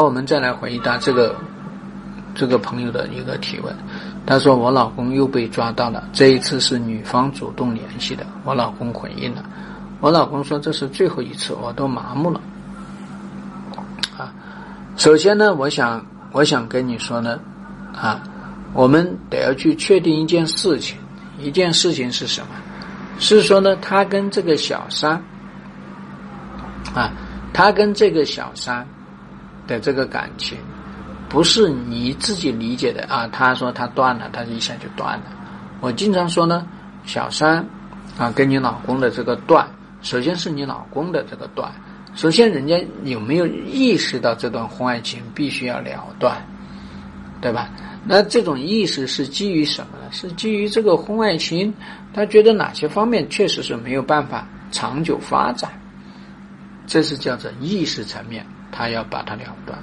[0.00, 1.36] 我们再来回答这个
[2.34, 3.74] 这个朋友的一个提问。
[4.26, 9.44] 他说：“我老公又被抓到了，这一次是女方主动联系的，我老公回应了。
[10.00, 12.40] 我老公说这是最后一次，我都麻木了。”
[14.16, 14.32] 啊，
[14.96, 17.38] 首先呢，我想我想跟你说呢，
[17.94, 18.22] 啊，
[18.72, 20.96] 我们得要去确定一件事情，
[21.38, 22.48] 一件事情是什么？
[23.18, 25.22] 是说呢，他跟这个小三，
[26.94, 27.12] 啊，
[27.52, 28.86] 他跟这个小三
[29.70, 30.58] 的这个感情。
[31.28, 33.24] 不是你自己理解的啊！
[33.28, 35.26] 他说他断了，他一下就断了。
[35.80, 36.66] 我经常说呢，
[37.04, 37.64] 小三
[38.18, 39.64] 啊，跟你老公的这个断，
[40.02, 41.70] 首先是你老公的这个断。
[42.16, 46.44] 首先，人家有没有意识到这段婚外情必须要了断，
[47.40, 47.70] 对吧？
[48.04, 50.10] 那这种意识是基于什么呢？
[50.10, 51.72] 是基于这个婚外情，
[52.12, 55.70] 他觉得哪些方面确实是没有办法长久发展，
[56.88, 59.78] 这是叫做意识层面，他要把它了断。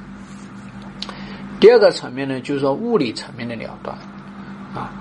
[1.59, 3.98] 第二个层面呢，就是说物理层面的了断，
[4.76, 4.93] 啊，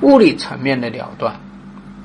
[0.00, 1.34] 物理层面的了断，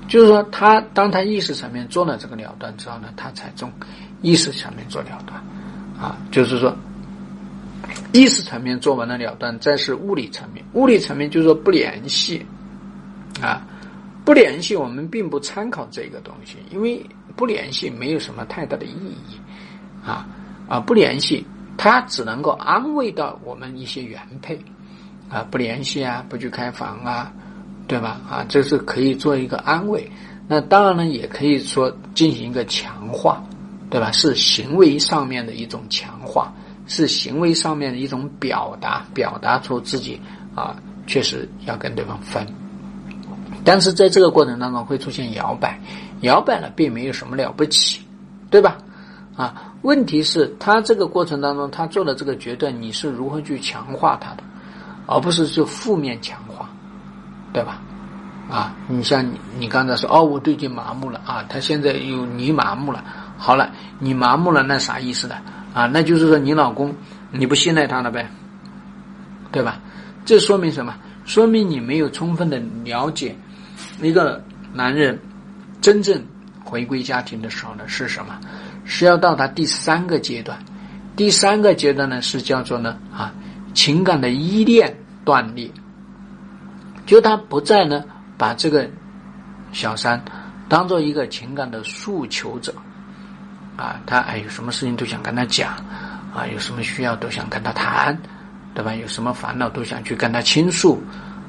[0.07, 3.71] 就是说他当他意识层面做了这个了断之后呢，他才从
[4.21, 5.41] 意识层面做了断，
[5.99, 6.75] 啊，就是说
[8.13, 12.45] 意识层面做完了了断，再是物理层面，物理层面就是说不联系，
[13.41, 13.65] 啊，
[14.23, 17.03] 不联系，我们并不参考这个东西，因为
[17.35, 20.27] 不联系没有什么太大的意义，啊
[20.67, 21.45] 啊，不联系。
[21.77, 24.57] 他只能够安慰到我们一些原配，
[25.29, 27.29] 啊，不联系啊，不去开房啊，
[27.85, 28.21] 对吧？
[28.29, 30.09] 啊，这是可以做一个安慰。
[30.47, 33.43] 那当然呢，也可以说进行一个强化，
[33.89, 34.09] 对吧？
[34.13, 36.53] 是行为上面的一种强化，
[36.87, 40.17] 是行为上面的一种表达，表达出自己
[40.55, 42.47] 啊，确实要跟对方分。
[43.65, 45.77] 但是在这个过程当中会出现摇摆，
[46.21, 48.01] 摇摆了并没有什么了不起，
[48.49, 48.77] 对吧？
[49.35, 49.64] 啊。
[49.85, 54.41] 问题是，他这个过程当中，他做的这个决断，你是如何去强化他的，
[55.05, 56.67] 而不是就负面强化，
[57.53, 57.79] 对吧？
[58.49, 63.03] 啊，你像你你刚才说，哦，我最近麻木了啊，他现在又你麻木了，
[63.37, 63.69] 好了，
[63.99, 65.35] 你麻木了，那啥意思呢？
[65.75, 66.91] 啊，那就是说你老公
[67.31, 68.27] 你不信赖他了呗，
[69.51, 69.79] 对吧？
[70.25, 70.95] 这说明什么？
[71.25, 73.35] 说明你没有充分的了解
[74.01, 75.19] 一个男人
[75.79, 76.19] 真正
[76.63, 78.39] 回归家庭的时候呢是什么？
[78.85, 80.57] 是要到达第三个阶段，
[81.15, 83.33] 第三个阶段呢是叫做呢啊
[83.73, 85.69] 情感的依恋断裂，
[87.05, 88.03] 就他不再呢
[88.37, 88.87] 把这个
[89.73, 90.23] 小三
[90.69, 92.73] 当做一个情感的诉求者，
[93.75, 95.73] 啊他哎有什么事情都想跟他讲，
[96.33, 98.17] 啊有什么需要都想跟他谈，
[98.75, 98.93] 对吧？
[98.93, 101.01] 有什么烦恼都想去跟他倾诉，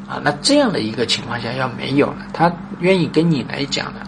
[0.08, 4.00] 啊那这样的一个情况下要没有了，他愿意跟你来讲的。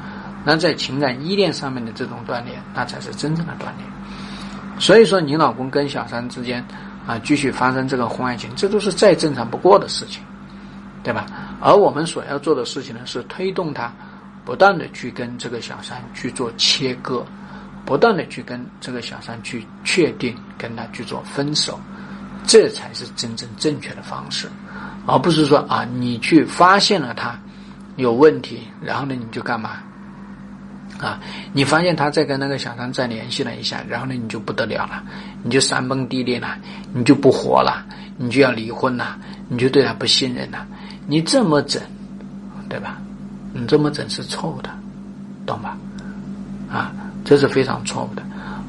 [0.50, 4.80] 那在情感依恋上面的这种锻炼，那才是真正的锻炼。
[4.80, 6.64] 所以说，你老公跟小三之间
[7.06, 10.22] 啊，继续发生这个婚外情，这都是再正常不过的事情，
[11.02, 11.26] 对吧？
[11.60, 13.92] 而我们所要做的事情呢，是推动他
[14.46, 17.22] 不断的去跟这个小三去做切割，
[17.84, 21.78] 不断的去跟这个小三去确定跟他去做分手，
[22.46, 24.48] 这才是真正正确的方式，
[25.04, 27.38] 而不是说啊，你去发现了他
[27.96, 29.82] 有问题，然后呢，你就干嘛？
[30.98, 31.20] 啊，
[31.52, 35.02] 你发现他在跟那个小三再联系了一下，然后呢，你就不得了了，
[35.44, 36.56] 你就山崩地裂了，
[36.92, 37.86] 你就不活了，
[38.16, 39.16] 你就要离婚了，
[39.48, 40.66] 你就对他不信任了，
[41.06, 41.80] 你这么整，
[42.68, 42.98] 对吧？
[43.52, 44.70] 你这么整是错误的，
[45.46, 45.76] 懂吧？
[46.70, 46.92] 啊，
[47.24, 48.22] 这是非常错误的。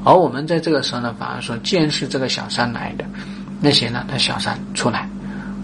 [0.04, 3.04] 而我们在这个时候呢，反而说，既然是这个小三来的，
[3.60, 5.08] 那行了，那小三出来，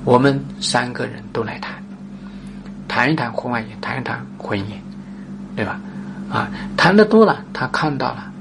[0.04, 1.72] 我们三个人都来谈，
[2.88, 4.64] 谈一谈婚外情，谈一谈婚姻，
[5.54, 5.80] 对吧？
[6.30, 8.32] 啊，谈的多了，他看到了，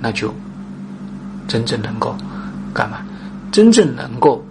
[0.00, 0.34] 那就
[1.46, 2.16] 真正能够
[2.72, 2.98] 干嘛？
[3.52, 4.44] 真正能够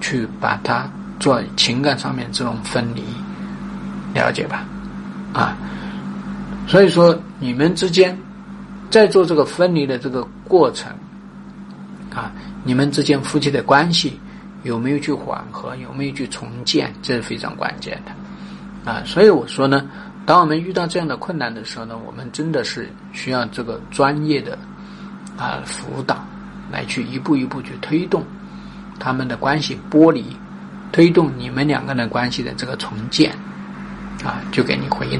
[0.00, 3.02] 去把它做情感上面这种分离，
[4.14, 4.64] 了解吧？
[5.34, 5.56] 啊，
[6.66, 8.18] 所以说你们之间
[8.90, 10.90] 在做这个分离的这个过程，
[12.14, 12.32] 啊，
[12.64, 14.18] 你们之间夫妻的关系
[14.62, 19.84] 有没有去缓和，有没有去重建，这是非常关键的，啊，所以我说呢。
[20.30, 24.56] 当我们遇到这样的困难的时候呢，我们真的是需要这个专业的
[25.36, 26.24] 啊辅导，
[26.70, 28.22] 来去一步一步去推动
[29.00, 30.24] 他们的关系剥离，
[30.92, 33.32] 推动你们两个人关系的这个重建，
[34.22, 35.18] 啊，就给你回应。